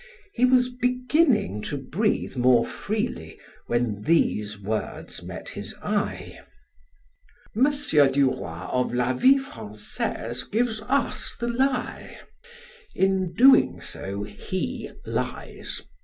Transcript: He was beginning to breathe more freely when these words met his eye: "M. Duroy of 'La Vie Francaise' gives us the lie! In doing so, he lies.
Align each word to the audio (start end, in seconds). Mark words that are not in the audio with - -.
He 0.33 0.45
was 0.45 0.69
beginning 0.69 1.61
to 1.61 1.77
breathe 1.77 2.35
more 2.35 2.65
freely 2.65 3.37
when 3.67 4.01
these 4.01 4.59
words 4.59 5.21
met 5.21 5.49
his 5.49 5.75
eye: 5.79 6.39
"M. 7.55 7.69
Duroy 8.11 8.61
of 8.71 8.95
'La 8.95 9.13
Vie 9.13 9.37
Francaise' 9.37 10.41
gives 10.41 10.81
us 10.87 11.35
the 11.39 11.49
lie! 11.49 12.19
In 12.95 13.35
doing 13.35 13.79
so, 13.79 14.23
he 14.23 14.89
lies. 15.05 15.83